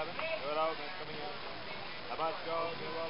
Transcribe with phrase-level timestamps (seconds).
[0.00, 0.16] F11.
[0.16, 1.34] Good open coming in.
[2.08, 3.00] How about much goes?